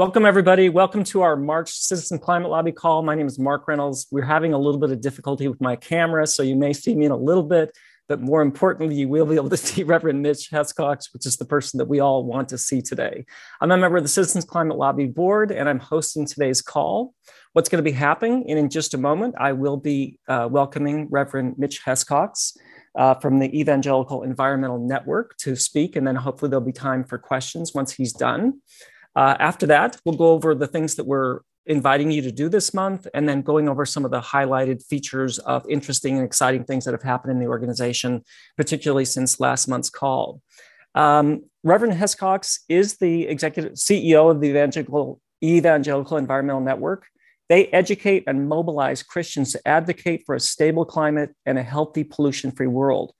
[0.00, 0.70] Welcome, everybody.
[0.70, 3.02] Welcome to our March Citizen Climate Lobby call.
[3.02, 4.06] My name is Mark Reynolds.
[4.10, 7.04] We're having a little bit of difficulty with my camera, so you may see me
[7.04, 7.76] in a little bit,
[8.08, 11.44] but more importantly, you will be able to see Reverend Mitch Hescox, which is the
[11.44, 13.26] person that we all want to see today.
[13.60, 17.12] I'm a member of the Citizens Climate Lobby Board, and I'm hosting today's call.
[17.52, 18.46] What's going to be happening?
[18.48, 22.56] And in just a moment, I will be uh, welcoming Reverend Mitch Hescox.
[22.98, 27.18] Uh, from the Evangelical Environmental Network to speak, and then hopefully there'll be time for
[27.18, 28.54] questions once he's done.
[29.16, 32.72] Uh, after that, we'll go over the things that we're inviting you to do this
[32.72, 36.84] month, and then going over some of the highlighted features of interesting and exciting things
[36.84, 38.24] that have happened in the organization,
[38.56, 40.40] particularly since last month's call.
[40.94, 47.06] Um, Reverend Hescox is the executive CEO of the Evangelical, Evangelical Environmental Network.
[47.48, 52.52] They educate and mobilize Christians to advocate for a stable climate and a healthy, pollution
[52.52, 53.12] free world.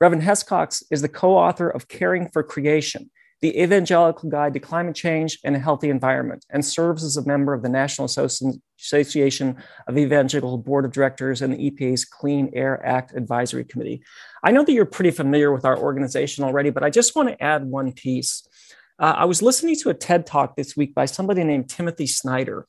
[0.00, 4.94] Reverend Hescox is the co author of Caring for Creation, the Evangelical Guide to Climate
[4.94, 9.56] Change and a Healthy Environment, and serves as a member of the National Association
[9.88, 14.02] of Evangelical Board of Directors and the EPA's Clean Air Act Advisory Committee.
[14.44, 17.42] I know that you're pretty familiar with our organization already, but I just want to
[17.42, 18.46] add one piece.
[18.98, 22.66] Uh, I was listening to a TED talk this week by somebody named Timothy Snyder,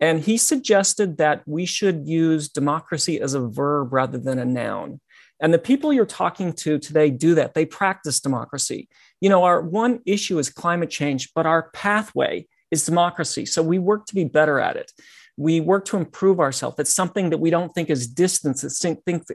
[0.00, 5.00] and he suggested that we should use democracy as a verb rather than a noun.
[5.40, 7.54] And the people you're talking to today do that.
[7.54, 8.88] They practice democracy.
[9.20, 13.46] You know, our one issue is climate change, but our pathway is democracy.
[13.46, 14.92] So we work to be better at it.
[15.36, 16.76] We work to improve ourselves.
[16.78, 18.62] It's something that we don't think is distance.
[18.64, 18.78] It's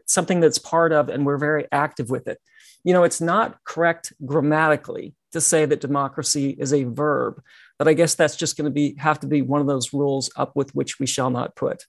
[0.07, 2.39] something that's part of, and we're very active with it.
[2.83, 7.41] You know, it's not correct grammatically to say that democracy is a verb,
[7.79, 10.31] but I guess that's just going to be have to be one of those rules
[10.35, 11.83] up with which we shall not put.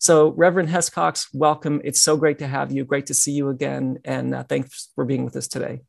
[0.00, 1.80] So, Reverend Hescox, welcome.
[1.84, 2.84] It's so great to have you.
[2.84, 3.98] Great to see you again.
[4.04, 5.82] And uh, thanks for being with us today.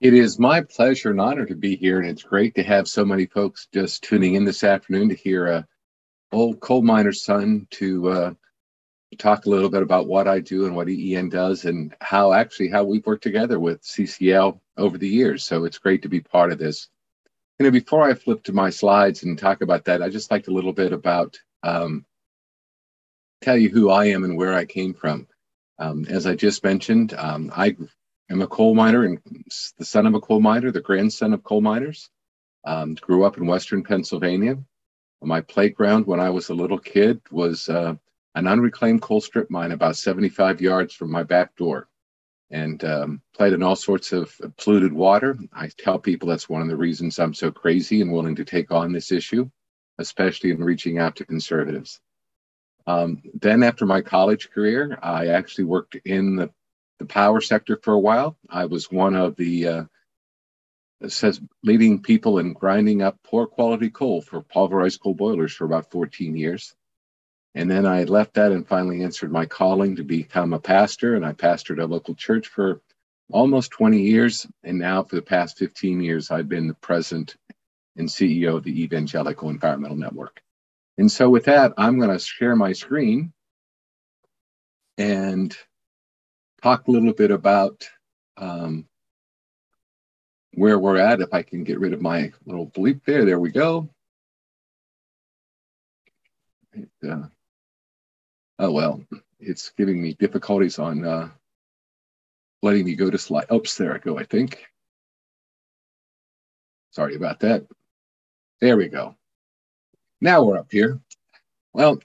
[0.00, 1.98] It is my pleasure and honor to be here.
[1.98, 5.46] And it's great to have so many folks just tuning in this afternoon to hear
[5.46, 5.66] a
[6.30, 8.34] old coal miner's son to uh,
[9.18, 12.68] talk a little bit about what I do and what EEN does and how actually
[12.68, 15.44] how we've worked together with CCL over the years.
[15.44, 16.88] So it's great to be part of this.
[17.58, 20.46] You know, before I flip to my slides and talk about that, I just like
[20.46, 22.04] a little bit about um,
[23.40, 25.26] tell you who I am and where I came from.
[25.80, 27.76] Um, as I just mentioned, um, I
[28.30, 29.18] am a coal miner and
[29.78, 32.10] the son of a coal miner, the grandson of coal miners.
[32.64, 34.58] Um, grew up in Western Pennsylvania.
[35.22, 37.94] My playground when I was a little kid was uh,
[38.34, 41.88] an unreclaimed coal strip mine about 75 yards from my back door
[42.50, 45.36] and um, played in all sorts of polluted water.
[45.52, 48.70] I tell people that's one of the reasons I'm so crazy and willing to take
[48.70, 49.50] on this issue,
[49.98, 52.00] especially in reaching out to conservatives.
[52.86, 56.50] Um, then, after my college career, I actually worked in the,
[56.98, 58.36] the power sector for a while.
[58.48, 59.84] I was one of the uh,
[61.06, 65.90] says leading people in grinding up poor quality coal for pulverized coal boilers for about
[65.90, 66.74] 14 years.
[67.54, 71.14] And then I left that and finally answered my calling to become a pastor.
[71.14, 72.80] And I pastored a local church for
[73.30, 74.46] almost 20 years.
[74.64, 77.36] And now, for the past 15 years, I've been the president
[77.96, 80.40] and CEO of the Evangelical Environmental Network.
[80.98, 83.32] And so with that, I'm going to share my screen
[84.96, 85.56] and
[86.62, 87.88] talk a little bit about
[88.36, 88.86] um,
[90.54, 91.20] where we're at.
[91.20, 93.88] If I can get rid of my little bleep there, there we go.
[96.72, 97.26] It, uh,
[98.58, 99.02] oh, well,
[99.40, 101.28] it's giving me difficulties on uh,
[102.62, 103.50] letting me go to slide.
[103.52, 104.64] Oops, there I go, I think.
[106.90, 107.66] Sorry about that.
[108.60, 109.14] There we go.
[110.20, 111.00] Now we're up here.
[111.72, 112.00] Well,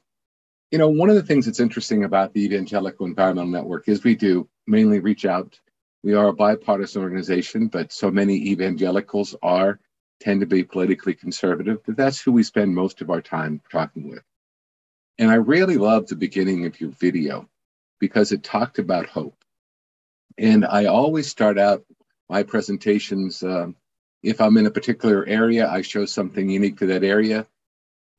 [0.73, 4.15] you know, one of the things that's interesting about the Evangelical Environmental Network is we
[4.15, 5.59] do mainly reach out.
[6.03, 9.79] We are a bipartisan organization, but so many evangelicals are
[10.19, 14.09] tend to be politically conservative, but that's who we spend most of our time talking
[14.09, 14.23] with.
[15.19, 17.47] And I really love the beginning of your video
[17.99, 19.37] because it talked about hope.
[20.39, 21.85] And I always start out
[22.29, 23.43] my presentations.
[23.43, 23.75] Um,
[24.23, 27.45] if I'm in a particular area, I show something unique to that area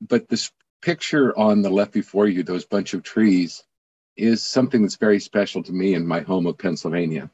[0.08, 0.50] but this
[0.84, 3.64] picture on the left before you, those bunch of trees,
[4.18, 7.30] is something that's very special to me in my home of Pennsylvania.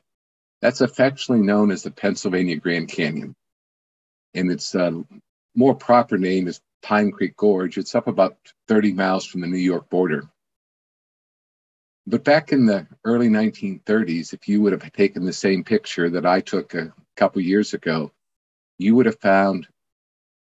[0.62, 3.34] That's affectionately known as the Pennsylvania Grand Canyon.
[4.34, 4.92] And its uh,
[5.56, 7.76] more proper name is Pine Creek Gorge.
[7.76, 8.36] It's up about
[8.68, 10.30] 30 miles from the New York border.
[12.06, 16.24] But back in the early 1930s, if you would have taken the same picture that
[16.24, 18.12] I took a couple years ago,
[18.78, 19.66] you would have found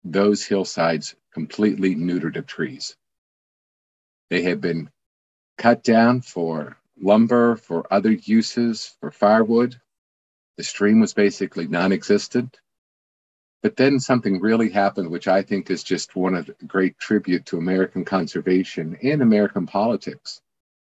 [0.02, 2.96] those hillsides completely neutered of trees.
[4.28, 4.90] They had been
[5.56, 9.80] cut down for lumber, for other uses, for firewood.
[10.56, 12.58] The stream was basically non existent.
[13.62, 17.46] But then something really happened, which I think is just one of the great tribute
[17.46, 20.40] to American conservation and American politics,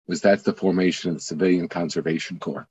[0.07, 2.67] was that's the formation of the Civilian Conservation Corps.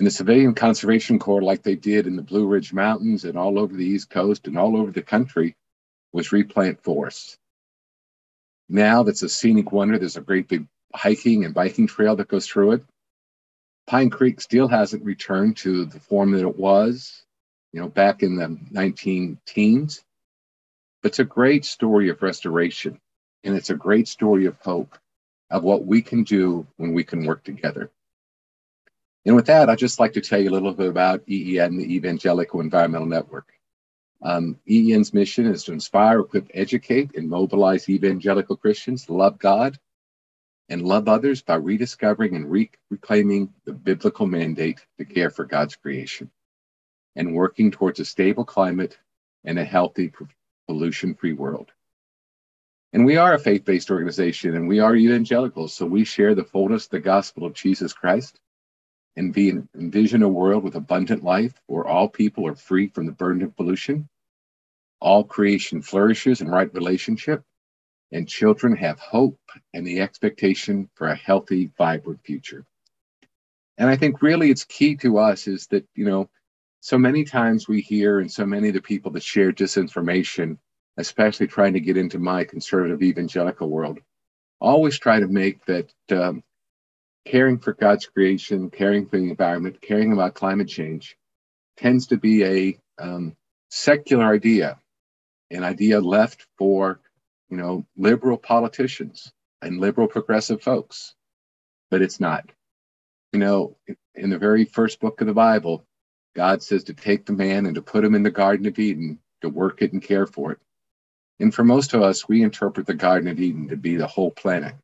[0.00, 3.56] And the Civilian Conservation Corps, like they did in the Blue Ridge Mountains and all
[3.56, 5.54] over the East Coast and all over the country,
[6.16, 7.38] was replant forests.
[8.68, 9.98] Now that's a scenic wonder.
[9.98, 12.84] There's a great big hiking and biking trail that goes through it.
[13.86, 17.22] Pine Creek still hasn't returned to the form that it was
[17.76, 20.02] you know, back in the 19 teens.
[21.02, 22.98] But it's a great story of restoration,
[23.44, 24.96] and it's a great story of hope
[25.50, 27.90] of what we can do when we can work together.
[29.26, 31.94] And with that, I'd just like to tell you a little bit about EEN, the
[31.94, 33.52] Evangelical Environmental Network.
[34.22, 39.78] Um, EEN's mission is to inspire, equip, educate, and mobilize evangelical Christians to love God
[40.68, 45.76] and love others by rediscovering and re- reclaiming the biblical mandate to care for God's
[45.76, 46.30] creation
[47.14, 48.98] and working towards a stable climate
[49.44, 50.12] and a healthy,
[50.66, 51.70] pollution free world.
[52.92, 56.44] And we are a faith based organization and we are evangelicals, so we share the
[56.44, 58.40] fullness of the gospel of Jesus Christ
[59.16, 59.36] and
[59.74, 63.56] envision a world with abundant life where all people are free from the burden of
[63.56, 64.08] pollution,
[65.00, 67.42] all creation flourishes in right relationship,
[68.12, 69.38] and children have hope
[69.74, 72.64] and the expectation for a healthy, vibrant future.
[73.78, 76.28] And I think really it's key to us is that, you know,
[76.80, 80.58] so many times we hear, and so many of the people that share disinformation,
[80.98, 83.98] especially trying to get into my conservative evangelical world,
[84.60, 86.42] always try to make that um,
[87.26, 91.16] caring for God's creation, caring for the environment, caring about climate change
[91.76, 93.36] tends to be a um,
[93.68, 94.78] secular idea,
[95.50, 97.00] an idea left for,
[97.50, 101.14] you know, liberal politicians and liberal progressive folks.
[101.90, 102.50] But it's not.
[103.32, 103.76] You know,
[104.14, 105.84] in the very first book of the Bible,
[106.34, 109.18] God says to take the man and to put him in the Garden of Eden,
[109.42, 110.58] to work it and care for it.
[111.38, 114.30] And for most of us, we interpret the Garden of Eden to be the whole
[114.30, 114.74] planet,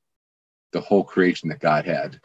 [0.72, 2.20] the whole creation that God had.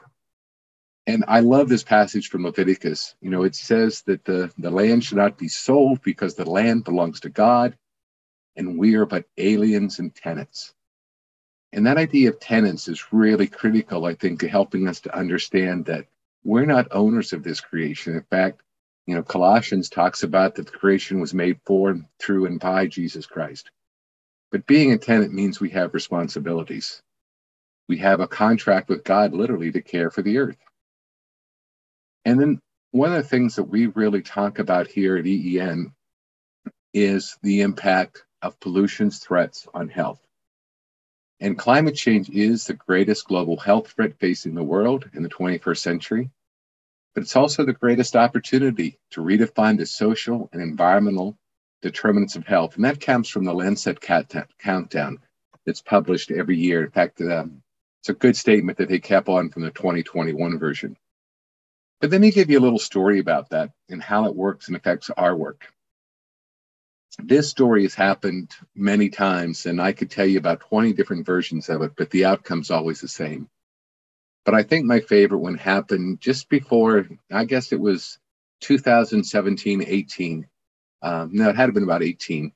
[1.07, 3.15] And I love this passage from Leviticus.
[3.21, 6.83] You know, it says that the, the land should not be sold because the land
[6.83, 7.77] belongs to God
[8.57, 10.73] and we are but aliens and tenants.
[11.73, 15.85] And that idea of tenants is really critical, I think, to helping us to understand
[15.85, 16.07] that
[16.43, 18.15] we're not owners of this creation.
[18.15, 18.61] In fact,
[19.05, 23.25] you know, Colossians talks about that the creation was made for, through, and by Jesus
[23.25, 23.71] Christ.
[24.51, 27.01] But being a tenant means we have responsibilities.
[27.87, 30.57] We have a contract with God literally to care for the earth.
[32.27, 35.91] And then one of the things that we really talk about here at EEN
[36.93, 40.21] is the impact of pollution's threats on health.
[41.39, 45.77] And climate change is the greatest global health threat facing the world in the 21st
[45.77, 46.29] century
[47.17, 51.35] but it's also the greatest opportunity to redefine the social and environmental
[51.81, 52.75] determinants of health.
[52.75, 55.17] And that comes from the Lancet Countdown
[55.65, 56.83] that's published every year.
[56.83, 57.63] In fact, um,
[58.01, 60.95] it's a good statement that they kept on from the 2021 version.
[61.99, 64.77] But let me give you a little story about that and how it works and
[64.77, 65.73] affects our work.
[67.17, 71.69] This story has happened many times, and I could tell you about 20 different versions
[71.69, 73.49] of it, but the outcome's always the same.
[74.45, 78.19] But I think my favorite one happened just before, I guess it was
[78.61, 80.47] 2017, 18.
[81.01, 82.51] Um, no, it had been about 18.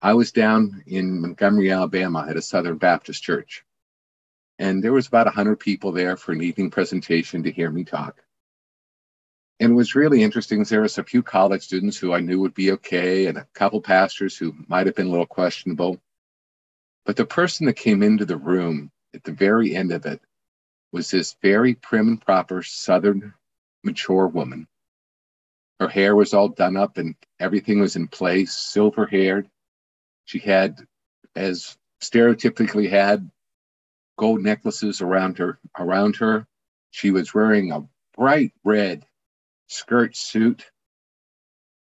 [0.00, 3.64] I was down in Montgomery, Alabama at a Southern Baptist church.
[4.58, 8.22] And there was about 100 people there for an evening presentation to hear me talk.
[9.58, 10.62] And it was really interesting.
[10.64, 13.80] There was a few college students who I knew would be okay, and a couple
[13.80, 16.00] pastors who might have been a little questionable.
[17.06, 20.20] But the person that came into the room at the very end of it
[20.92, 23.32] was this very prim and proper Southern
[23.82, 24.66] mature woman.
[25.80, 29.48] Her hair was all done up and everything was in place, silver haired.
[30.24, 30.86] She had,
[31.34, 33.30] as stereotypically had,
[34.18, 35.58] gold necklaces around her.
[35.78, 36.46] Around her,
[36.90, 37.86] she was wearing a
[38.16, 39.06] bright red
[39.68, 40.64] skirt suit,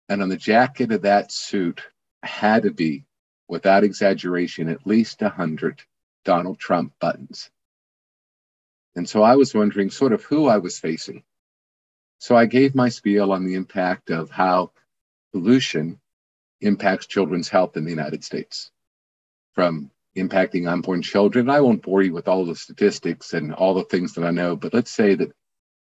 [0.09, 1.81] and on the jacket of that suit
[2.23, 3.05] had to be,
[3.47, 5.81] without exaggeration, at least a hundred
[6.25, 7.49] Donald Trump buttons.
[8.95, 11.23] And so I was wondering sort of who I was facing.
[12.19, 14.71] So I gave my spiel on the impact of how
[15.33, 15.99] pollution
[16.61, 18.71] impacts children's health in the United States
[19.53, 21.49] from impacting unborn children.
[21.49, 24.55] I won't bore you with all the statistics and all the things that I know,
[24.55, 25.33] but let's say that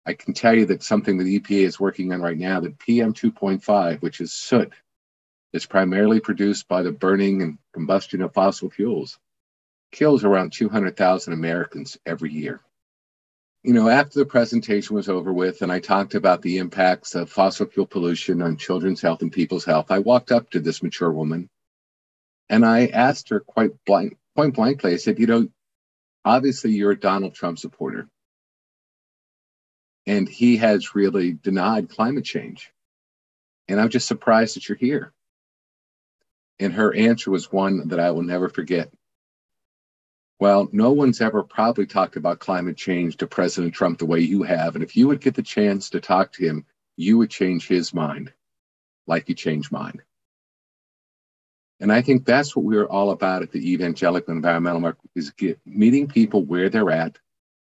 [0.07, 3.14] I can tell you that something that EPA is working on right now, that PM
[3.14, 4.73] 2.5, which is soot,
[5.52, 9.19] is primarily produced by the burning and combustion of fossil fuels,
[9.92, 12.61] kills around 200,000 Americans every year.
[13.62, 17.30] you know, after the presentation was over with and I talked about the impacts of
[17.30, 21.12] fossil fuel pollution on children's health and people's health, I walked up to this mature
[21.12, 21.50] woman
[22.49, 25.49] and I asked her quite blank, point blankly, I said, you know,
[26.25, 28.09] obviously you're a Donald Trump supporter.
[30.11, 32.73] And he has really denied climate change.
[33.69, 35.12] And I'm just surprised that you're here.
[36.59, 38.93] And her answer was one that I will never forget.
[40.40, 44.43] Well, no one's ever probably talked about climate change to President Trump the way you
[44.43, 44.75] have.
[44.75, 47.95] And if you would get the chance to talk to him, you would change his
[47.95, 48.33] mind
[49.07, 50.02] like you changed mine.
[51.79, 55.61] And I think that's what we're all about at the Evangelical Environmental Market is get,
[55.64, 57.17] meeting people where they're at,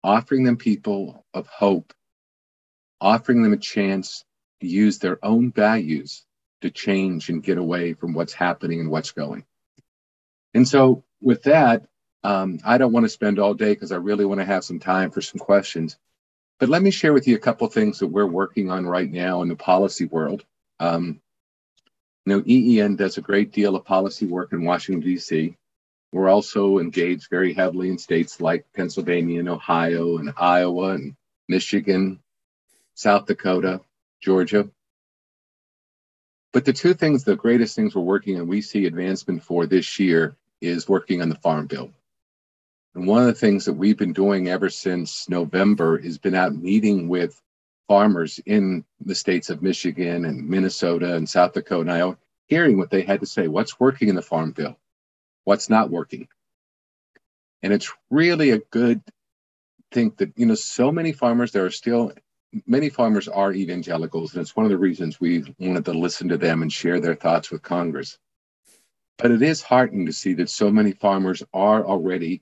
[0.03, 1.93] offering them people of hope,
[3.01, 4.23] offering them a chance
[4.61, 6.25] to use their own values
[6.61, 9.45] to change and get away from what's happening and what's going.
[10.53, 11.85] And so with that,
[12.23, 14.79] um, I don't want to spend all day because I really want to have some
[14.79, 15.97] time for some questions.
[16.59, 19.41] But let me share with you a couple things that we're working on right now
[19.41, 20.43] in the policy world.
[20.79, 21.21] Um,
[22.25, 25.55] you know, EEN does a great deal of policy work in Washington, D.C.
[26.11, 31.15] We're also engaged very heavily in states like Pennsylvania and Ohio and Iowa and
[31.47, 32.21] Michigan,
[32.95, 33.81] South Dakota,
[34.21, 34.69] Georgia.
[36.53, 39.99] But the two things, the greatest things we're working on, we see advancement for this
[39.99, 41.91] year is working on the Farm Bill.
[42.95, 46.55] And one of the things that we've been doing ever since November has been out
[46.55, 47.41] meeting with
[47.89, 53.01] farmers in the states of Michigan and Minnesota and South Dakota and hearing what they
[53.01, 53.49] had to say.
[53.49, 54.77] What's working in the Farm Bill?
[55.43, 56.29] What's not working?
[57.61, 59.01] And it's really a good
[59.91, 62.13] thing that, you know, so many farmers, there are still
[62.65, 66.37] many farmers are evangelicals, and it's one of the reasons we wanted to listen to
[66.37, 68.17] them and share their thoughts with Congress.
[69.17, 72.41] But it is heartening to see that so many farmers are already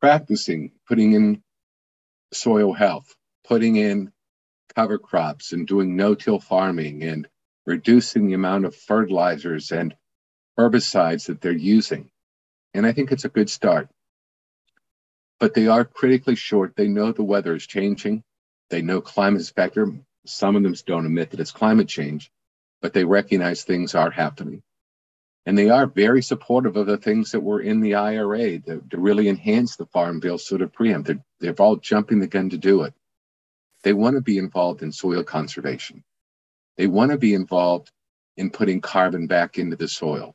[0.00, 1.42] practicing putting in
[2.32, 4.12] soil health, putting in
[4.74, 7.28] cover crops and doing no-till farming and
[7.64, 9.96] reducing the amount of fertilizers and
[10.58, 12.10] herbicides that they're using.
[12.74, 13.88] And I think it's a good start.
[15.40, 16.76] But they are critically short.
[16.76, 18.22] They know the weather is changing.
[18.70, 19.92] They know climate is a factor.
[20.24, 22.30] Some of them don't admit that it's climate change,
[22.82, 24.62] but they recognize things are happening.
[25.44, 28.98] And they are very supportive of the things that were in the IRA to, to
[28.98, 31.06] really enhance the farm bill sort of preempt.
[31.06, 32.94] They're, they're all jumping the gun to do it.
[33.84, 36.02] They want to be involved in soil conservation.
[36.76, 37.92] They want to be involved
[38.36, 40.34] in putting carbon back into the soil.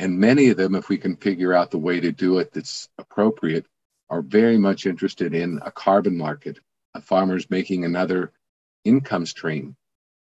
[0.00, 2.88] And many of them, if we can figure out the way to do it that's
[2.98, 3.66] appropriate,
[4.10, 6.58] are very much interested in a carbon market,
[7.04, 8.32] farmers making another
[8.84, 9.76] income stream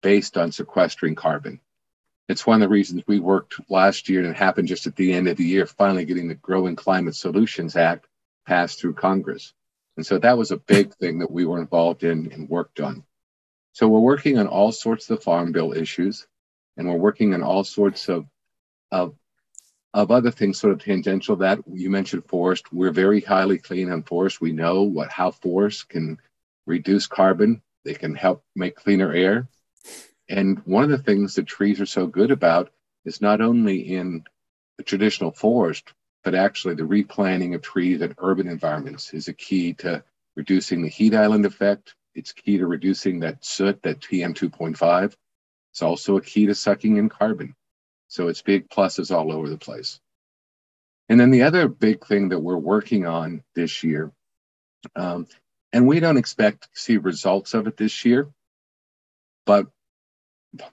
[0.03, 1.61] based on sequestering carbon.
[2.29, 5.13] It's one of the reasons we worked last year, and it happened just at the
[5.13, 8.07] end of the year, finally getting the Growing Climate Solutions Act
[8.47, 9.53] passed through Congress.
[9.97, 13.05] And so that was a big thing that we were involved in and worked on.
[13.73, 16.27] So we're working on all sorts of farm bill issues,
[16.77, 18.27] and we're working on all sorts of,
[18.91, 19.15] of,
[19.93, 22.73] of other things sort of tangential that you mentioned forest.
[22.73, 24.41] We're very highly clean on forest.
[24.41, 26.19] We know what how forest can
[26.71, 27.61] reduce carbon.
[27.85, 29.49] They can help make cleaner air.
[30.29, 32.71] And one of the things that trees are so good about
[33.05, 34.25] is not only in
[34.79, 39.75] the traditional forest, but actually the replanting of trees in urban environments is a key
[39.75, 40.05] to
[40.37, 41.95] reducing the heat island effect.
[42.15, 45.15] It's key to reducing that soot, that PM 2.5.
[45.73, 47.55] It's also a key to sucking in carbon.
[48.09, 50.01] So it's big pluses all over the place.
[51.09, 54.13] And then the other big thing that we're working on this year,
[54.95, 55.27] um,
[55.73, 58.29] and we don't expect to see results of it this year,
[59.47, 59.67] but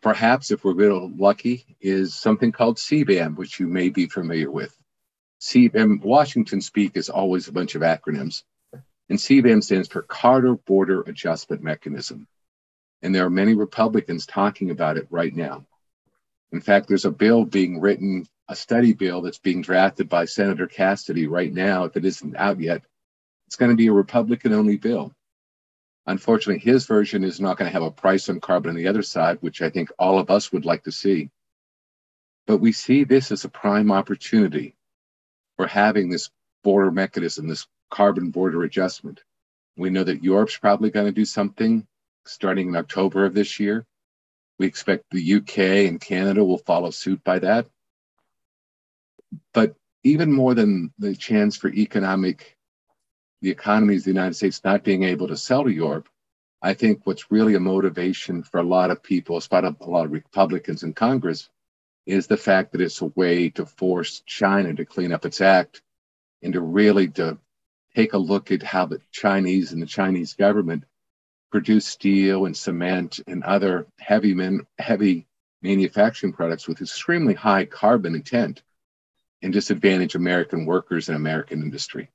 [0.01, 4.75] perhaps if we're little lucky, is something called CBAM, which you may be familiar with.
[5.39, 8.43] CBAM, Washington speak is always a bunch of acronyms.
[9.09, 12.27] And CBAM stands for Carbon Border Adjustment Mechanism.
[13.01, 15.65] And there are many Republicans talking about it right now.
[16.51, 20.67] In fact, there's a bill being written, a study bill that's being drafted by Senator
[20.67, 21.83] Cassidy right now.
[21.83, 22.83] It isn't out yet,
[23.47, 25.13] it's going to be a Republican only bill.
[26.05, 29.03] Unfortunately, his version is not going to have a price on carbon on the other
[29.03, 31.29] side, which I think all of us would like to see.
[32.45, 34.75] But we see this as a prime opportunity
[35.57, 36.29] for having this
[36.63, 39.21] border mechanism, this carbon border adjustment.
[39.75, 41.85] We know that Europe's probably going to do something
[42.25, 43.85] starting in October of this year.
[44.59, 47.67] We expect the UK and Canada will follow suit by that.
[49.53, 52.56] But even more than the chance for economic
[53.41, 56.09] the economies of the United States not being able to sell to Europe,
[56.61, 60.11] I think what's really a motivation for a lot of people, especially a lot of
[60.11, 61.49] Republicans in Congress,
[62.05, 65.81] is the fact that it's a way to force China to clean up its act
[66.41, 67.37] and to really to
[67.95, 70.83] take a look at how the Chinese and the Chinese government
[71.51, 75.27] produce steel and cement and other heavy men, heavy
[75.61, 78.63] manufacturing products with extremely high carbon intent
[79.41, 82.09] and disadvantage American workers and American industry.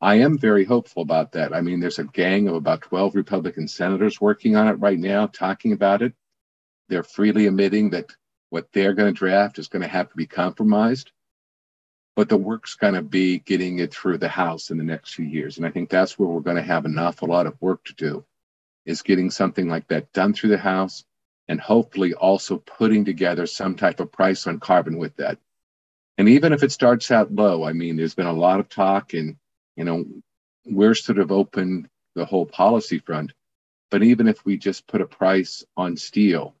[0.00, 1.54] I am very hopeful about that.
[1.54, 5.26] I mean, there's a gang of about 12 Republican senators working on it right now,
[5.26, 6.14] talking about it.
[6.88, 8.06] They're freely admitting that
[8.48, 11.12] what they're going to draft is going to have to be compromised.
[12.16, 15.26] But the work's going to be getting it through the House in the next few
[15.26, 15.58] years.
[15.58, 17.94] And I think that's where we're going to have an awful lot of work to
[17.94, 18.24] do,
[18.86, 21.04] is getting something like that done through the House
[21.46, 25.38] and hopefully also putting together some type of price on carbon with that.
[26.16, 29.14] And even if it starts out low, I mean, there's been a lot of talk
[29.14, 29.36] and,
[29.76, 30.04] you know,
[30.66, 33.32] we're sort of open the whole policy front.
[33.90, 36.54] But even if we just put a price on steel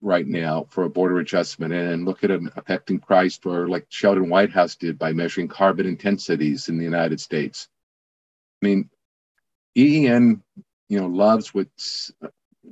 [0.00, 4.28] right now for a border adjustment and look at an affecting price for like Sheldon
[4.28, 7.68] Whitehouse did by measuring carbon intensities in the United States.
[8.62, 8.90] I mean,
[9.76, 10.42] EEN,
[10.88, 11.68] you know, loves what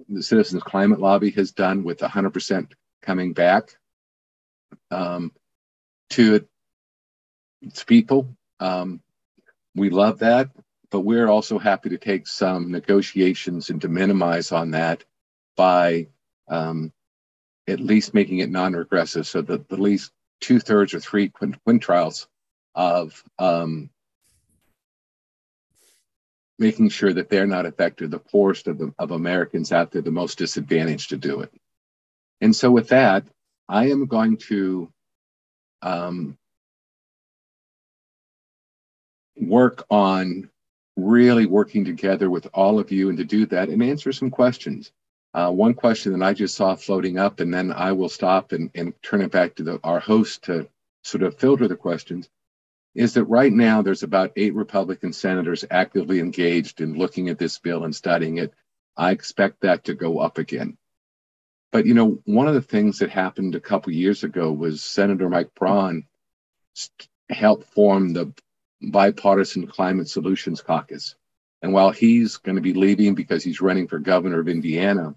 [0.09, 2.73] the Citizens Climate Lobby has done with 100%
[3.03, 3.77] coming back
[4.91, 5.33] um,
[6.11, 6.47] to
[7.63, 8.37] its people.
[8.61, 9.01] Um,
[9.75, 10.51] we love that,
[10.91, 15.05] but we're also happy to take some negotiations and to minimize on that
[15.57, 16.09] by
[16.49, 16.93] um,
[17.67, 22.27] at least making it non-regressive so that at least two thirds or three quintiles
[22.75, 23.91] of um,
[26.59, 30.11] making sure that they're not affected, the poorest of, the, of Americans out there, the
[30.11, 31.53] most disadvantaged to do it.
[32.41, 33.27] And so with that,
[33.69, 34.93] I am going to
[35.83, 36.37] um,
[39.37, 40.51] work on
[40.97, 44.93] really working together with all of you and to do that and answer some questions.
[45.33, 48.71] Uh, one question that I just saw floating up, and then I will stop and,
[48.77, 50.69] and turn it back to the, our host to
[51.03, 52.29] sort of filter the questions,
[52.95, 57.59] is that right now there's about eight Republican senators actively engaged in looking at this
[57.59, 58.55] bill and studying it.
[58.97, 60.79] I expect that to go up again.
[61.73, 65.29] But you know, one of the things that happened a couple years ago was Senator
[65.29, 66.05] Mike Braun
[67.29, 68.33] helped form the
[68.83, 71.15] Bipartisan Climate Solutions Caucus.
[71.63, 75.15] And while he's going to be leaving because he's running for governor of Indiana,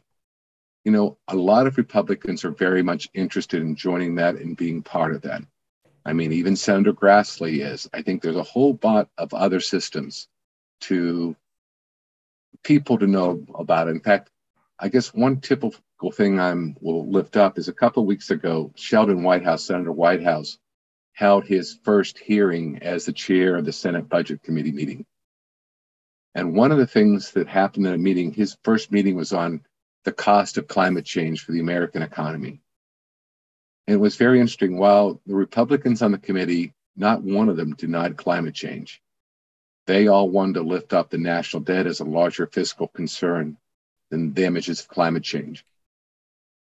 [0.85, 4.81] you know, a lot of Republicans are very much interested in joining that and being
[4.81, 5.41] part of that.
[6.05, 7.89] I mean, even Senator Grassley is.
[7.93, 10.29] I think there's a whole lot of other systems
[10.81, 11.35] to
[12.63, 13.89] people to know about.
[13.89, 14.29] In fact,
[14.79, 18.71] I guess one typical thing I'm will lift up is a couple of weeks ago,
[18.75, 20.57] Sheldon Whitehouse, Senator Whitehouse,
[21.17, 25.03] held his first hearing as the chair of the Senate Budget Committee meeting.
[26.35, 29.65] And one of the things that happened in a meeting, his first meeting was on
[30.03, 32.61] the cost of climate change for the American economy.
[33.87, 34.77] And it was very interesting.
[34.77, 39.01] While the Republicans on the committee, not one of them denied climate change.
[39.87, 43.57] They all wanted to lift up the national debt as a larger fiscal concern
[44.11, 45.65] than the damages of climate change.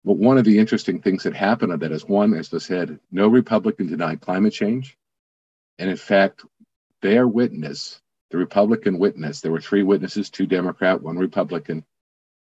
[0.05, 2.99] But one of the interesting things that happened on that is one, as I said,
[3.11, 4.97] no Republican denied climate change.
[5.79, 6.45] And in fact,
[7.01, 11.83] their witness, the Republican witness, there were three witnesses, two Democrat, one Republican,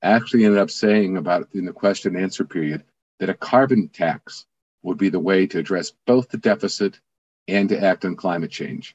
[0.03, 2.85] actually ended up saying about in the question and answer period
[3.19, 4.45] that a carbon tax
[4.83, 7.01] would be the way to address both the deficit
[7.49, 8.95] and to act on climate change.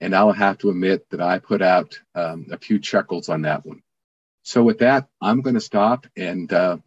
[0.00, 3.64] And I'll have to admit that I put out um, a few chuckles on that
[3.64, 3.82] one.
[4.42, 6.78] So with that, I'm going to stop and uh,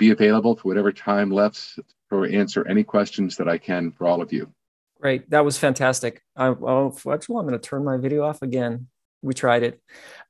[0.00, 1.78] be available for whatever time left
[2.10, 4.50] or answer any questions that I can for all of you.
[4.98, 5.28] Great.
[5.30, 6.22] That was fantastic.
[6.34, 8.88] I, well, actually, I'm going to turn my video off again
[9.22, 9.80] we tried it.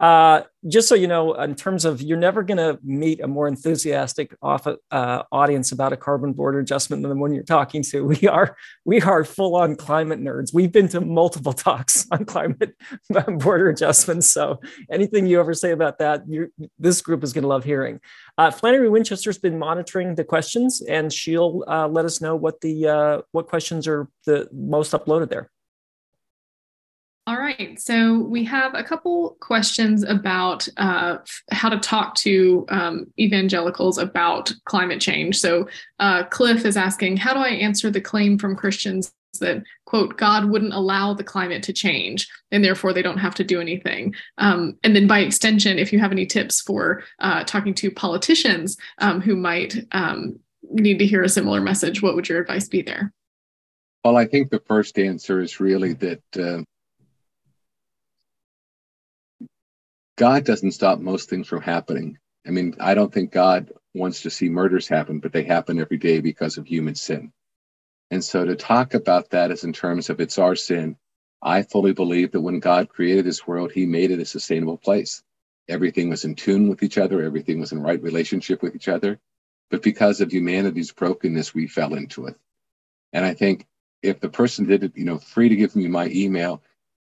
[0.01, 3.47] Uh, just so you know, in terms of you're never going to meet a more
[3.47, 8.01] enthusiastic off, uh, audience about a carbon border adjustment than the one you're talking to.
[8.21, 10.53] We are we are full on climate nerds.
[10.53, 12.75] We've been to multiple talks on climate
[13.39, 14.29] border adjustments.
[14.29, 16.23] So anything you ever say about that,
[16.79, 18.01] this group is going to love hearing.
[18.37, 22.89] Uh, Flannery Winchester's been monitoring the questions, and she'll uh, let us know what the
[22.89, 25.51] uh, what questions are the most uploaded there.
[27.27, 27.79] All right.
[27.79, 31.19] So we have a couple questions about uh,
[31.53, 35.39] how to talk to um, evangelicals about climate change.
[35.39, 40.17] So uh, Cliff is asking, how do I answer the claim from Christians that quote
[40.17, 44.15] God wouldn't allow the climate to change and therefore they don't have to do anything?
[44.39, 48.77] Um, and then by extension, if you have any tips for uh, talking to politicians
[48.99, 52.83] um, who might um, need to hear a similar message, what would your advice be
[52.83, 53.13] there?
[54.05, 56.63] Well, I think the first answer is really that uh,
[60.21, 62.19] God doesn't stop most things from happening.
[62.47, 65.97] I mean, I don't think God wants to see murders happen, but they happen every
[65.97, 67.33] day because of human sin.
[68.11, 70.99] And so to talk about that as in terms of it's our sin
[71.43, 75.23] I fully believe that when God created this world, he made it a sustainable place.
[75.69, 79.19] Everything was in tune with each other, everything was in right relationship with each other.
[79.71, 82.37] But because of humanity's brokenness, we fell into it.
[83.13, 83.67] And I think
[84.03, 86.63] if the person did it, you know, free to give me my email,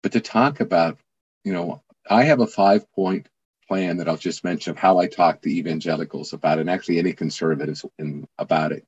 [0.04, 1.00] but to talk about,
[1.44, 3.30] you know, I have a five point
[3.68, 7.00] plan that I'll just mention of how I talk to evangelicals about it, and actually
[7.00, 8.86] any conservatives in, about it.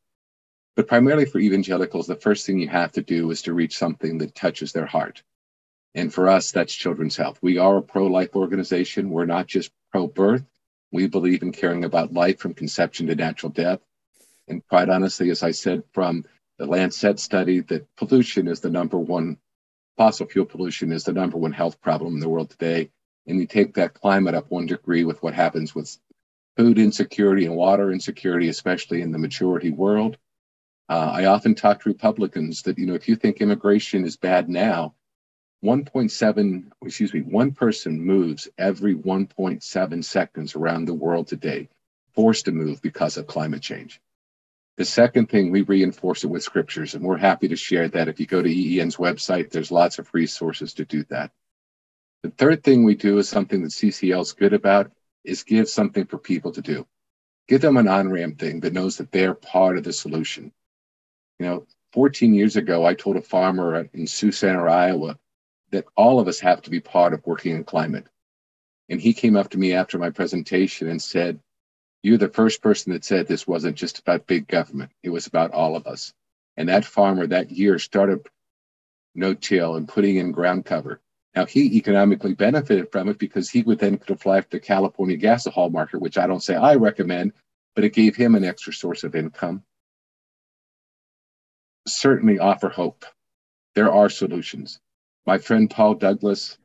[0.76, 4.18] But primarily for evangelicals, the first thing you have to do is to reach something
[4.18, 5.24] that touches their heart.
[5.94, 7.40] And for us, that's children's health.
[7.42, 9.10] We are a pro life organization.
[9.10, 10.44] We're not just pro birth.
[10.92, 13.80] We believe in caring about life from conception to natural death.
[14.50, 16.26] And quite honestly, as I said from
[16.58, 19.38] the Lancet study, that pollution is the number one,
[19.98, 22.92] fossil fuel pollution is the number one health problem in the world today.
[23.28, 25.98] And you take that climate up one degree with what happens with
[26.58, 30.18] food insecurity and water insecurity, especially in the majority world.
[30.88, 34.48] Uh, I often talk to Republicans that, you know, if you think immigration is bad
[34.48, 34.94] now,
[35.64, 41.70] 1.7, excuse me, one person moves every 1.7 seconds around the world today,
[42.14, 44.00] forced to move because of climate change.
[44.78, 48.10] The second thing, we reinforce it with scriptures, and we're happy to share that.
[48.10, 51.32] If you go to EEN's website, there's lots of resources to do that.
[52.26, 54.92] The third thing we do is something that CCL is good about,
[55.24, 56.88] is give something for people to do.
[57.48, 60.52] Give them an on-ramp thing that knows that they're part of the solution.
[61.38, 65.20] You know, 14 years ago, I told a farmer in Sioux Center, Iowa,
[65.70, 68.08] that all of us have to be part of working in climate.
[68.90, 71.40] And he came up to me after my presentation and said,
[72.02, 75.52] You're the first person that said this wasn't just about big government, it was about
[75.52, 76.12] all of us.
[76.58, 78.28] And that farmer that year started
[79.14, 81.02] no till and putting in ground cover.
[81.36, 85.18] Now he economically benefited from it because he would then could fly to the California
[85.18, 87.34] gasohol market, which I don't say I recommend,
[87.76, 89.64] but it gave him an extra source of income
[91.88, 93.06] certainly offer hope.
[93.76, 94.80] There are solutions.
[95.26, 96.58] My friend Paul Douglas,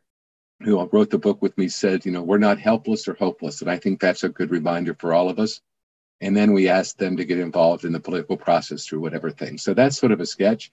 [0.61, 3.61] who wrote the book with me, said, you know, we're not helpless or hopeless.
[3.61, 5.61] And I think that's a good reminder for all of us.
[6.21, 9.57] And then we asked them to get involved in the political process through whatever thing.
[9.57, 10.71] So that's sort of a sketch.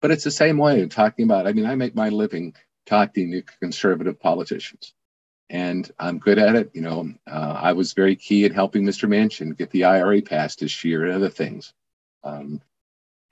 [0.00, 2.54] But it's the same way in talking about, I mean, I make my living
[2.86, 4.94] talking to conservative politicians.
[5.50, 6.70] And I'm good at it.
[6.72, 9.08] You know, uh, I was very key in helping Mr.
[9.08, 11.72] Manchin get the IRA passed this year and other things.
[12.24, 12.60] Um,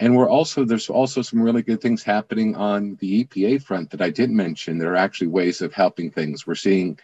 [0.00, 4.00] and we're also there's also some really good things happening on the EPA front that
[4.00, 4.78] I didn't mention.
[4.78, 6.46] There are actually ways of helping things.
[6.46, 6.98] We're seeing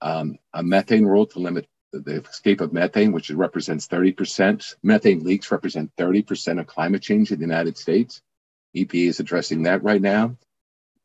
[0.00, 4.76] um, a methane rule to limit the escape of methane, which represents 30%.
[4.82, 8.22] Methane leaks represent 30% of climate change in the United States.
[8.76, 10.36] EPA is addressing that right now.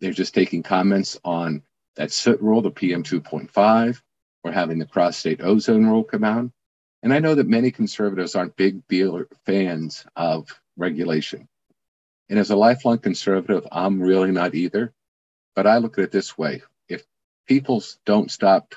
[0.03, 1.63] They're just taking comments on
[1.95, 4.01] that soot rule, the PM 2.5.
[4.43, 6.51] We're having the cross state ozone rule come out.
[7.01, 8.83] And I know that many conservatives aren't big
[9.45, 11.47] fans of regulation.
[12.27, 14.93] And as a lifelong conservative, I'm really not either.
[15.55, 17.05] But I look at it this way if
[17.47, 18.75] people don't stop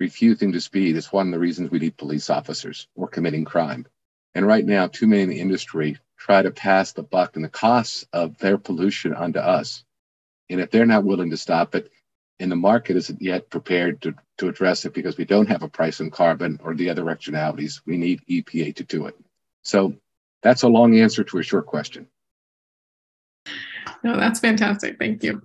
[0.00, 3.86] refusing to speed, it's one of the reasons we need police officers or committing crime.
[4.34, 7.50] And right now, too many in the industry try to pass the buck and the
[7.50, 9.84] costs of their pollution onto us.
[10.50, 11.90] And if they're not willing to stop it,
[12.40, 15.68] and the market isn't yet prepared to, to address it because we don't have a
[15.68, 19.16] price on carbon or the other externalities, we need EPA to do it.
[19.62, 19.94] So
[20.42, 22.08] that's a long answer to a short question.
[24.02, 24.98] No, that's fantastic.
[24.98, 25.42] Thank you.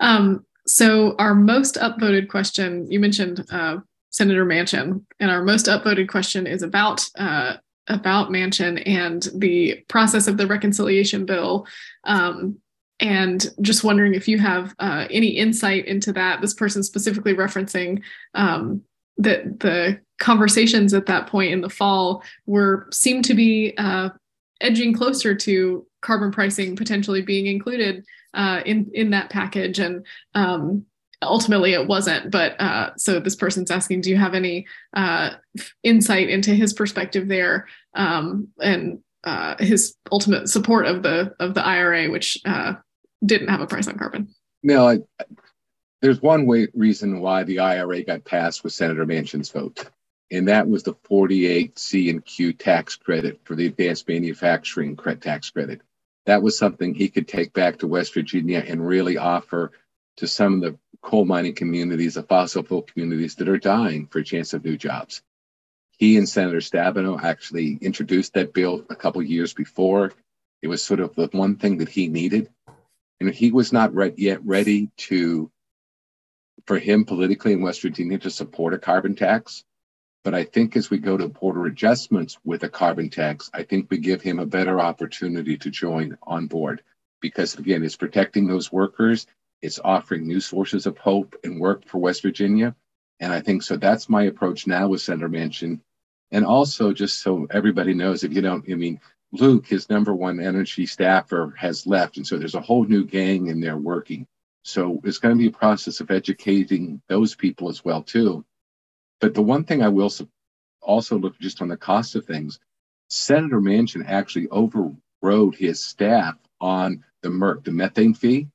[0.00, 3.78] Um, so, our most upvoted question you mentioned uh,
[4.10, 7.54] Senator Manchin, and our most upvoted question is about uh,
[7.88, 11.66] about Manchin and the process of the reconciliation bill.
[12.04, 12.58] Um,
[13.00, 16.40] and just wondering if you have uh, any insight into that.
[16.40, 18.02] This person specifically referencing
[18.34, 18.82] um,
[19.18, 24.10] that the conversations at that point in the fall were seemed to be uh,
[24.60, 28.04] edging closer to carbon pricing potentially being included
[28.34, 30.84] uh, in in that package and um,
[31.22, 35.30] ultimately it wasn't but uh, so this person's asking do you have any uh,
[35.82, 41.64] insight into his perspective there um, and uh, his ultimate support of the of the
[41.64, 42.74] IRA which uh,
[43.24, 44.28] didn't have a price on carbon
[44.62, 44.98] no I,
[46.02, 49.88] there's one way reason why the IRA got passed with Senator Manchin's vote
[50.30, 55.82] and that was the 48C and Q tax credit for the advanced manufacturing tax credit.
[56.26, 59.70] That was something he could take back to West Virginia and really offer
[60.16, 64.18] to some of the coal mining communities, the fossil fuel communities that are dying for
[64.18, 65.22] a chance of new jobs.
[65.98, 70.12] He and Senator Stabenow actually introduced that bill a couple years before.
[70.60, 72.50] It was sort of the one thing that he needed.
[73.20, 75.50] And he was not re- yet ready to,
[76.66, 79.64] for him politically in West Virginia to support a carbon tax.
[80.24, 83.90] But I think as we go to border adjustments with a carbon tax, I think
[83.90, 86.82] we give him a better opportunity to join on board
[87.20, 89.26] because, again, it's protecting those workers
[89.62, 92.74] It's offering new sources of hope and work for West Virginia.
[93.20, 95.80] And I think so that's my approach now with Senator Manchin.
[96.30, 99.00] And also, just so everybody knows, if you don't, I mean,
[99.32, 102.16] Luke, his number one energy staffer, has left.
[102.16, 104.26] And so there's a whole new gang in there working.
[104.62, 108.44] So it's going to be a process of educating those people as well, too.
[109.20, 110.10] But the one thing I will
[110.82, 112.58] also look just on the cost of things,
[113.08, 118.48] Senator Manchin actually overrode his staff on the MERC, the methane fee.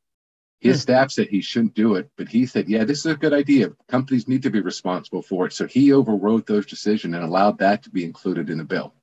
[0.60, 0.82] His hmm.
[0.82, 3.72] staff said he shouldn't do it, but he said, yeah, this is a good idea.
[3.88, 5.54] Companies need to be responsible for it.
[5.54, 8.94] So he overrode those decisions and allowed that to be included in the bill.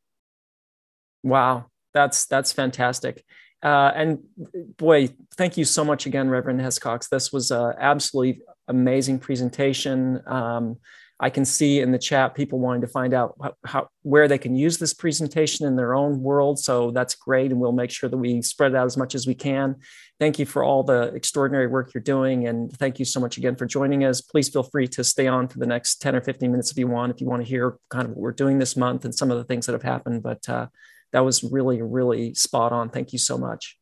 [1.23, 3.25] Wow, that's that's fantastic.
[3.63, 4.19] Uh, and
[4.77, 7.09] boy, thank you so much again, Reverend Hescox.
[7.09, 10.23] This was an absolutely amazing presentation.
[10.27, 10.77] Um,
[11.21, 14.39] I can see in the chat people wanting to find out how, how, where they
[14.39, 16.61] can use this presentation in their own world.
[16.61, 19.27] So that's great, and we'll make sure that we spread it out as much as
[19.27, 19.77] we can.
[20.21, 23.57] Thank you for all the extraordinary work you're doing, and thank you so much again
[23.57, 24.21] for joining us.
[24.21, 26.87] Please feel free to stay on for the next 10 or 15 minutes if you
[26.87, 29.33] want, if you want to hear kind of what we're doing this month and some
[29.33, 30.23] of the things that have happened.
[30.23, 30.69] But uh,
[31.13, 32.91] that was really, really spot on.
[32.91, 33.79] Thank you so much.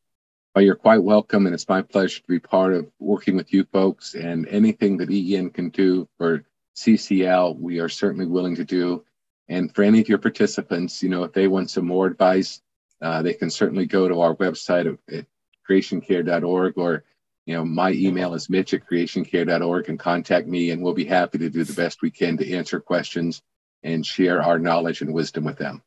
[0.55, 3.65] Well, you're quite welcome, and it's my pleasure to be part of working with you
[3.71, 6.43] folks and anything that EEN can do for
[6.77, 9.03] CCL, we are certainly willing to do.
[9.49, 12.61] And for any of your participants, you know, if they want some more advice,
[13.01, 15.25] uh, they can certainly go to our website at
[15.67, 17.03] creationcare.org or,
[17.45, 21.37] you know, my email is mitch at creationcare.org and contact me, and we'll be happy
[21.39, 23.41] to do the best we can to answer questions
[23.83, 25.81] and share our knowledge and wisdom with them.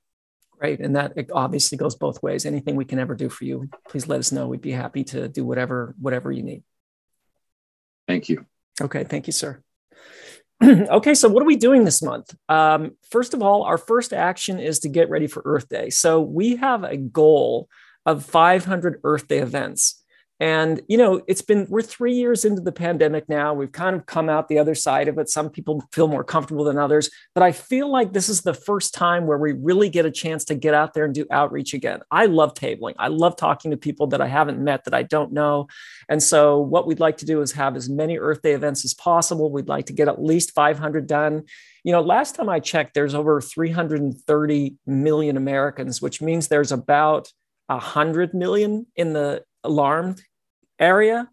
[0.61, 0.81] Great.
[0.81, 2.45] And that obviously goes both ways.
[2.45, 4.47] Anything we can ever do for you, please let us know.
[4.47, 6.63] We'd be happy to do whatever, whatever you need.
[8.07, 8.45] Thank you.
[8.81, 9.05] Okay.
[9.05, 9.63] Thank you, sir.
[10.63, 12.35] okay, so what are we doing this month?
[12.51, 15.89] Um, first of all, our first action is to get ready for Earth Day.
[15.89, 17.69] So we have a goal
[18.05, 20.00] of 500 Earth Day events.
[20.41, 23.53] And, you know, it's been, we're three years into the pandemic now.
[23.53, 25.29] We've kind of come out the other side of it.
[25.29, 28.95] Some people feel more comfortable than others, but I feel like this is the first
[28.95, 32.01] time where we really get a chance to get out there and do outreach again.
[32.11, 32.95] I love tabling.
[32.99, 35.69] I love talking to people that I haven't met that I don't know.
[36.09, 38.95] And so, what we'd like to do is have as many Earth Day events as
[38.95, 39.53] possible.
[39.53, 41.45] We'd like to get at least 500 done.
[41.85, 47.31] You know, last time I checked, there's over 330 million Americans, which means there's about
[47.67, 50.23] 100 million in the alarmed
[50.81, 51.29] area,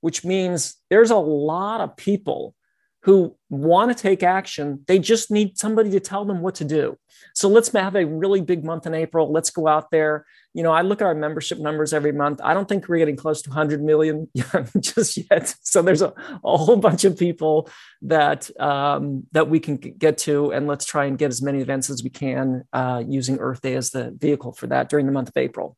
[0.00, 2.54] which means there's a lot of people
[3.02, 4.84] who want to take action.
[4.86, 6.98] They just need somebody to tell them what to do.
[7.34, 9.32] So let's have a really big month in April.
[9.32, 10.26] Let's go out there.
[10.52, 12.40] You know, I look at our membership numbers every month.
[12.44, 14.28] I don't think we're getting close to 100 million
[14.80, 15.54] just yet.
[15.62, 16.12] So there's a,
[16.44, 17.70] a whole bunch of people
[18.02, 21.88] that um, that we can get to, and let's try and get as many events
[21.88, 25.28] as we can uh, using Earth Day as the vehicle for that during the month
[25.28, 25.76] of April.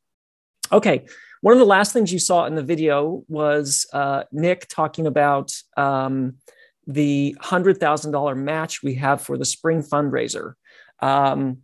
[0.73, 1.07] Okay,
[1.43, 5.53] one of the last things you saw in the video was uh, Nick talking about
[5.77, 6.37] um,
[6.87, 10.55] the $100,000 match we have for the spring fundraiser.
[11.01, 11.59] Um,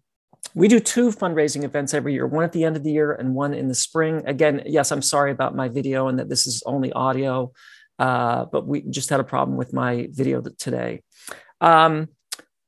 [0.55, 3.37] we do two fundraising events every year, one at the end of the year and
[3.37, 4.23] one in the spring.
[4.27, 7.53] Again, yes, I'm sorry about my video and that this is only audio,
[8.01, 11.03] uh, but we just had a problem with my video today.
[11.61, 12.09] Um,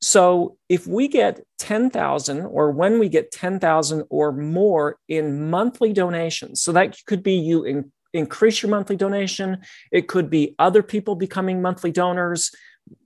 [0.01, 6.61] so if we get 10,000 or when we get 10,000 or more in monthly donations,
[6.61, 9.59] so that could be you in, increase your monthly donation,
[9.91, 12.51] it could be other people becoming monthly donors,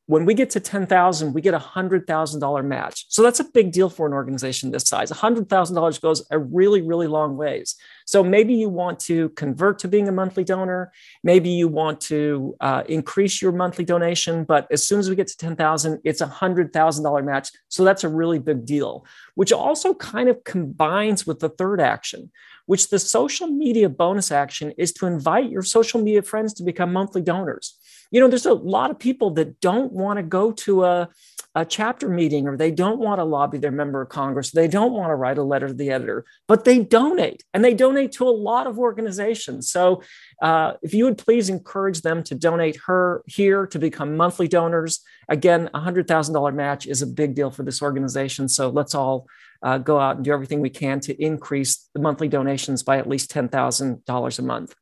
[0.07, 3.05] when we get to 10,000, we get a $100,000 match.
[3.09, 5.11] So that's a big deal for an organization this size.
[5.11, 7.75] $100,000 goes a really, really long ways.
[8.05, 10.91] So maybe you want to convert to being a monthly donor.
[11.23, 14.43] Maybe you want to uh, increase your monthly donation.
[14.43, 17.49] But as soon as we get to 10,000, it's a $100,000 match.
[17.69, 22.31] So that's a really big deal, which also kind of combines with the third action,
[22.67, 26.93] which the social media bonus action is to invite your social media friends to become
[26.93, 27.79] monthly donors
[28.11, 31.09] you know, there's a lot of people that don't want to go to a,
[31.55, 34.51] a chapter meeting or they don't want to lobby their member of Congress.
[34.51, 37.73] They don't want to write a letter to the editor, but they donate and they
[37.73, 39.69] donate to a lot of organizations.
[39.69, 40.03] So
[40.41, 45.01] uh, if you would please encourage them to donate her here to become monthly donors.
[45.29, 48.47] Again, a $100,000 match is a big deal for this organization.
[48.49, 49.27] So let's all
[49.63, 53.07] uh, go out and do everything we can to increase the monthly donations by at
[53.07, 54.75] least $10,000 a month.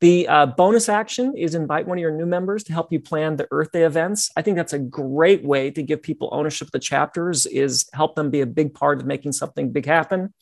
[0.00, 3.36] The uh, bonus action is invite one of your new members to help you plan
[3.36, 4.30] the Earth Day events.
[4.36, 8.14] I think that's a great way to give people ownership of the chapters is help
[8.14, 10.34] them be a big part of making something big happen.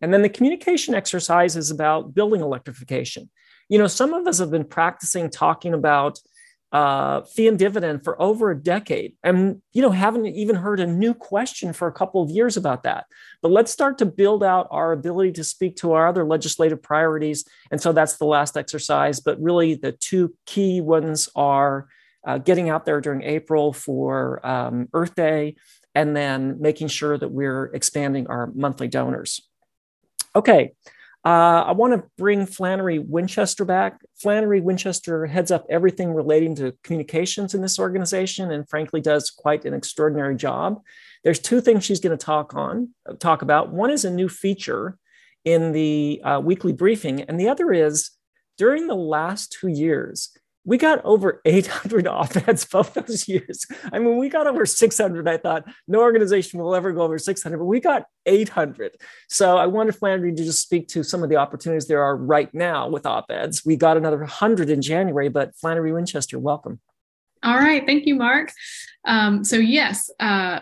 [0.00, 3.28] And then the communication exercise is about building electrification.
[3.68, 6.18] You know, some of us have been practicing talking about
[6.72, 9.14] uh, fee and dividend for over a decade.
[9.22, 12.82] And you know haven't even heard a new question for a couple of years about
[12.84, 13.06] that.
[13.42, 17.44] But let's start to build out our ability to speak to our other legislative priorities.
[17.70, 19.20] And so that's the last exercise.
[19.20, 21.88] But really the two key ones are
[22.26, 25.56] uh, getting out there during april for um, earth day
[25.94, 29.46] and then making sure that we're expanding our monthly donors.
[30.34, 30.72] Okay
[31.24, 34.00] uh, I want to bring Flannery Winchester back.
[34.16, 39.64] Flannery Winchester heads up everything relating to communications in this organization and frankly does quite
[39.64, 40.80] an extraordinary job.
[41.22, 43.72] There's two things she's going to talk on, talk about.
[43.72, 44.98] One is a new feature
[45.44, 48.10] in the uh, weekly briefing, and the other is
[48.58, 50.30] during the last two years,
[50.64, 53.66] we got over 800 op-eds both those years.
[53.92, 55.28] I mean, we got over 600.
[55.28, 58.92] I thought no organization will ever go over 600, but we got 800.
[59.28, 62.52] So I wanted Flannery to just speak to some of the opportunities there are right
[62.54, 63.64] now with op-eds.
[63.64, 66.80] We got another 100 in January, but Flannery Winchester, welcome.
[67.42, 68.52] All right, thank you, Mark.
[69.04, 70.60] Um, so yes, uh,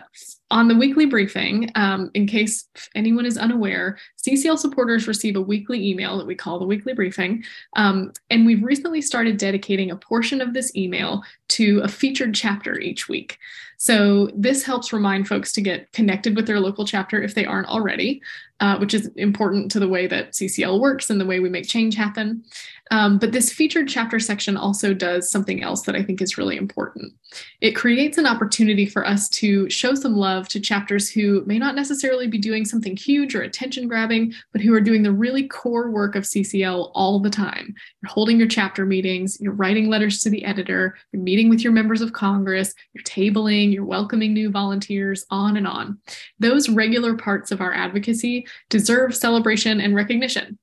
[0.51, 5.89] on the weekly briefing, um, in case anyone is unaware, CCL supporters receive a weekly
[5.89, 7.43] email that we call the weekly briefing.
[7.75, 12.77] Um, and we've recently started dedicating a portion of this email to a featured chapter
[12.79, 13.37] each week.
[13.81, 17.67] So this helps remind folks to get connected with their local chapter if they aren't
[17.67, 18.21] already,
[18.59, 21.67] uh, which is important to the way that CCL works and the way we make
[21.67, 22.43] change happen.
[22.91, 26.57] Um, but this featured chapter section also does something else that I think is really
[26.57, 27.11] important.
[27.59, 31.75] It creates an opportunity for us to show some love to chapters who may not
[31.75, 35.89] necessarily be doing something huge or attention grabbing, but who are doing the really core
[35.89, 37.73] work of CCL all the time.
[38.01, 41.73] You're holding your chapter meetings, you're writing letters to the editor, you're meeting with your
[41.73, 45.99] members of Congress, you're tabling, you're welcoming new volunteers, on and on.
[46.39, 50.57] Those regular parts of our advocacy deserve celebration and recognition.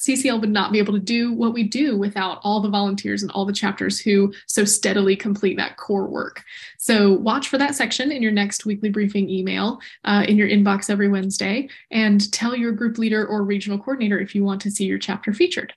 [0.00, 3.30] CCL would not be able to do what we do without all the volunteers and
[3.32, 6.42] all the chapters who so steadily complete that core work.
[6.78, 10.88] So watch for that section in your next weekly briefing email uh, in your inbox
[10.88, 14.84] every Wednesday and tell your group leader or regional coordinator if you want to see
[14.84, 15.74] your chapter featured.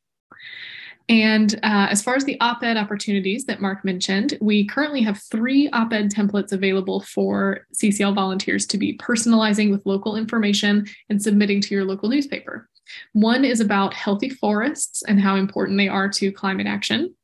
[1.10, 5.22] And uh, as far as the op ed opportunities that Mark mentioned, we currently have
[5.22, 11.22] three op ed templates available for CCL volunteers to be personalizing with local information and
[11.22, 12.70] submitting to your local newspaper.
[13.14, 17.16] One is about healthy forests and how important they are to climate action.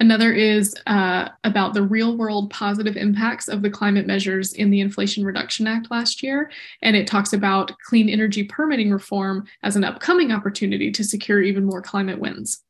[0.00, 4.80] Another is uh, about the real world positive impacts of the climate measures in the
[4.80, 6.50] Inflation Reduction Act last year.
[6.82, 11.64] And it talks about clean energy permitting reform as an upcoming opportunity to secure even
[11.64, 12.62] more climate wins.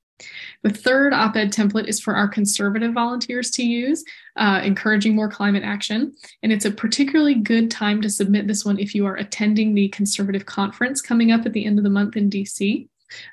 [0.63, 4.05] The third op ed template is for our conservative volunteers to use,
[4.37, 6.15] uh, encouraging more climate action.
[6.43, 9.89] And it's a particularly good time to submit this one if you are attending the
[9.89, 12.89] conservative conference coming up at the end of the month in DC.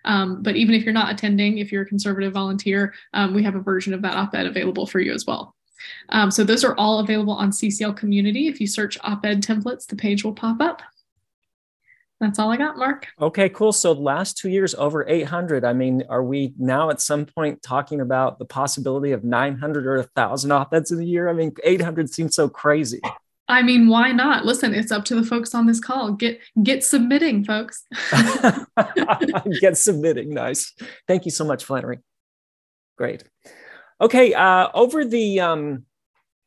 [0.06, 3.56] Um, but even if you're not attending, if you're a conservative volunteer, um, we have
[3.56, 5.56] a version of that op ed available for you as well.
[6.10, 8.48] Um, so those are all available on CCL Community.
[8.48, 10.82] If you search op ed templates, the page will pop up.
[12.22, 13.08] That's all I got, Mark.
[13.20, 13.74] Okay, cool.
[13.74, 15.66] So last two years, over 800.
[15.66, 19.98] I mean, are we now at some point talking about the possibility of 900 or
[19.98, 21.30] 1,000 op-eds in a year?
[21.30, 23.02] I mean, 800 seems so crazy.
[23.48, 24.46] I mean, why not?
[24.46, 26.14] Listen, it's up to the folks on this call.
[26.14, 27.86] Get get submitting, folks.
[29.62, 30.34] get submitting.
[30.34, 30.74] Nice.
[31.08, 32.00] Thank you so much, Flannery.
[32.98, 33.24] Great.
[34.02, 35.86] Okay, uh, over the um,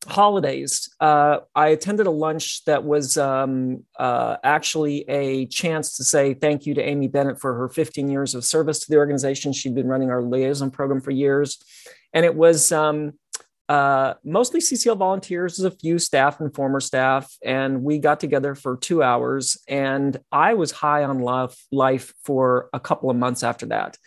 [0.07, 6.35] holidays, uh, I attended a lunch that was um, uh, actually a chance to say
[6.35, 9.53] thank you to Amy Bennett for her 15 years of service to the organization.
[9.53, 11.59] She'd been running our liaison program for years.
[12.13, 13.15] And it was um,
[13.69, 17.37] uh, mostly CCL volunteers, a few staff and former staff.
[17.45, 19.59] And we got together for two hours.
[19.69, 23.99] And I was high on life, life for a couple of months after that.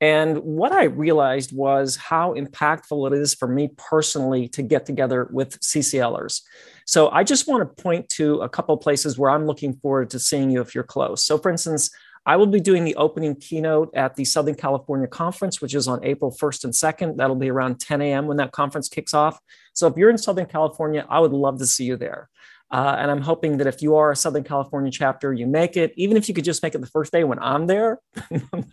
[0.00, 5.28] And what I realized was how impactful it is for me personally to get together
[5.30, 6.40] with CCLers.
[6.86, 10.18] So I just want to point to a couple places where I'm looking forward to
[10.18, 11.22] seeing you if you're close.
[11.22, 11.90] So, for instance,
[12.26, 16.04] I will be doing the opening keynote at the Southern California Conference, which is on
[16.04, 17.16] April 1st and 2nd.
[17.16, 18.26] That'll be around 10 a.m.
[18.26, 19.38] when that conference kicks off.
[19.72, 22.28] So, if you're in Southern California, I would love to see you there.
[22.70, 25.92] Uh, and I'm hoping that if you are a Southern California chapter, you make it.
[25.96, 27.98] Even if you could just make it the first day when I'm there,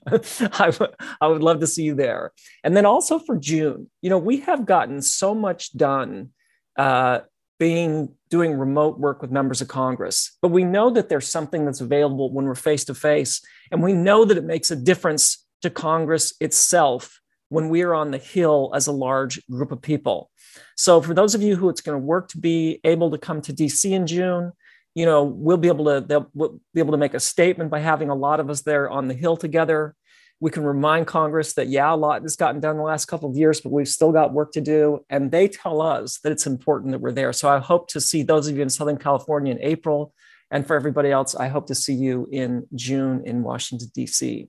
[0.08, 2.32] I, w- I would love to see you there.
[2.64, 6.30] And then also for June, you know, we have gotten so much done
[6.78, 7.22] uh,
[7.60, 11.82] being doing remote work with members of Congress, but we know that there's something that's
[11.82, 13.42] available when we're face to face,
[13.72, 17.20] and we know that it makes a difference to Congress itself
[17.50, 20.30] when we are on the Hill as a large group of people.
[20.76, 23.42] So for those of you who it's going to work to be able to come
[23.42, 24.52] to DC in June,
[24.96, 28.10] you know, we'll be able to we'll be able to make a statement by having
[28.10, 29.96] a lot of us there on the Hill together.
[30.40, 33.36] We can remind Congress that, yeah, a lot has gotten done the last couple of
[33.36, 35.04] years, but we've still got work to do.
[35.10, 37.34] And they tell us that it's important that we're there.
[37.34, 40.14] So I hope to see those of you in Southern California in April.
[40.52, 44.48] And for everybody else, I hope to see you in June in Washington, D.C.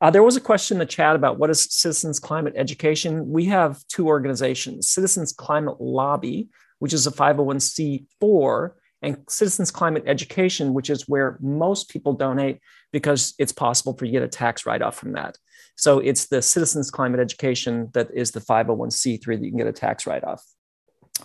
[0.00, 3.30] Uh, there was a question in the chat about what is Citizens Climate Education.
[3.30, 6.48] We have two organizations Citizens Climate Lobby,
[6.78, 8.70] which is a 501c4,
[9.02, 12.60] and Citizens Climate Education, which is where most people donate
[12.92, 15.36] because it's possible for you to get a tax write off from that.
[15.76, 19.72] So it's the Citizens Climate Education that is the 501c3 that you can get a
[19.72, 20.42] tax write off.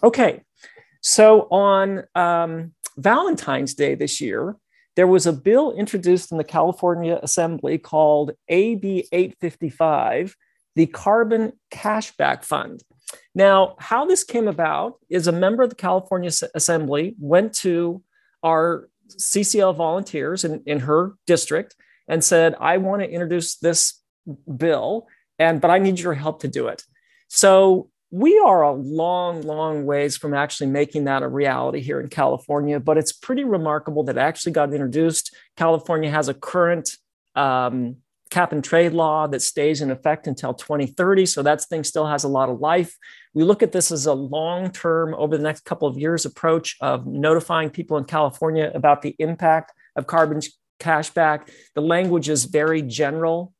[0.03, 0.41] Okay,
[1.01, 4.55] so on um, Valentine's Day this year,
[4.95, 10.35] there was a bill introduced in the California Assembly called AB 855,
[10.75, 12.81] the Carbon Cashback Fund.
[13.33, 18.01] Now, how this came about is a member of the California Assembly went to
[18.43, 21.75] our CCL volunteers in, in her district
[22.07, 24.01] and said, I want to introduce this
[24.57, 25.07] bill,
[25.39, 26.83] and but I need your help to do it.
[27.27, 32.07] So we are a long, long ways from actually making that a reality here in
[32.07, 35.35] California, but it's pretty remarkable that it actually got introduced.
[35.57, 36.89] California has a current
[37.35, 37.97] um,
[38.29, 41.25] cap and trade law that stays in effect until 2030.
[41.25, 42.95] So that thing still has a lot of life.
[43.33, 46.75] We look at this as a long term, over the next couple of years approach
[46.81, 50.41] of notifying people in California about the impact of carbon
[50.79, 51.49] cashback.
[51.73, 53.53] The language is very general.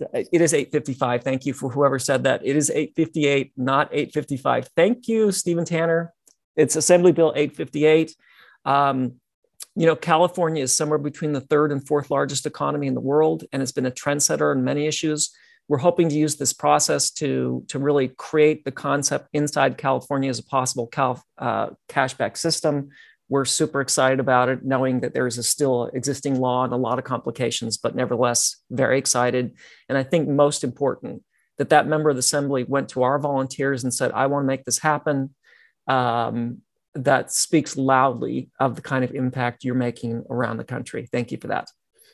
[0.00, 1.22] It is 855.
[1.22, 2.44] Thank you for whoever said that.
[2.44, 4.68] It is 858, not 855.
[4.76, 6.12] Thank you, Stephen Tanner.
[6.56, 8.14] It's Assembly Bill 858.
[8.64, 9.14] Um,
[9.74, 13.44] you know, California is somewhere between the third and fourth largest economy in the world,
[13.52, 15.34] and it's been a trendsetter in many issues.
[15.68, 20.38] We're hoping to use this process to, to really create the concept inside California as
[20.38, 22.90] a possible cal, uh, cashback system.
[23.32, 26.76] We're super excited about it, knowing that there is a still existing law and a
[26.76, 29.54] lot of complications, but nevertheless, very excited.
[29.88, 31.22] And I think most important
[31.56, 34.46] that that member of the assembly went to our volunteers and said, I want to
[34.48, 35.34] make this happen.
[35.86, 36.58] Um,
[36.94, 41.08] that speaks loudly of the kind of impact you're making around the country.
[41.10, 41.70] Thank you for that.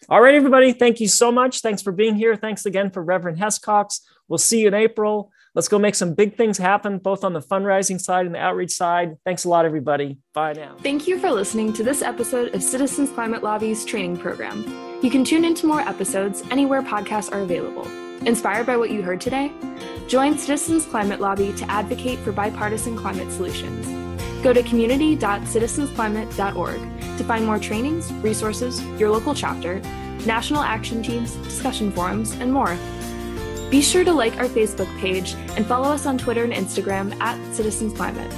[0.09, 0.73] All right, everybody.
[0.73, 1.63] Thank you so much.
[1.63, 2.37] Thanks for being here.
[2.37, 4.03] Thanks again for Reverend Hescox.
[4.29, 5.33] We'll see you in April.
[5.59, 8.71] Let's go make some big things happen, both on the fundraising side and the outreach
[8.71, 9.17] side.
[9.25, 10.19] Thanks a lot, everybody.
[10.33, 10.77] Bye now.
[10.85, 14.63] Thank you for listening to this episode of Citizens Climate Lobby's training program.
[15.03, 17.89] You can tune into more episodes anywhere podcasts are available.
[18.25, 19.51] Inspired by what you heard today?
[20.07, 23.85] Join Citizens Climate Lobby to advocate for bipartisan climate solutions.
[24.45, 26.79] Go to community.citizensclimate.org
[27.19, 29.81] to find more trainings, resources, your local chapter,
[30.25, 32.79] national action teams, discussion forums, and more.
[33.71, 37.39] Be sure to like our Facebook page and follow us on Twitter and Instagram at
[37.55, 38.33] Citizens Climate.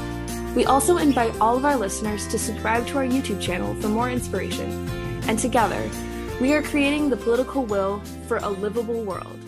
[0.57, 4.11] We also invite all of our listeners to subscribe to our YouTube channel for more
[4.11, 4.89] inspiration.
[5.29, 5.89] And together,
[6.41, 9.40] we are creating the political will for a livable world.